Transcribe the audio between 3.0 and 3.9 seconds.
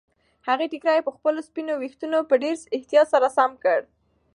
سره سم کړ.